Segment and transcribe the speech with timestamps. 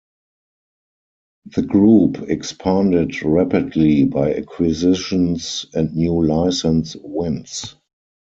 [1.55, 7.75] The group expanded rapidly by acquisitions and new licence wins.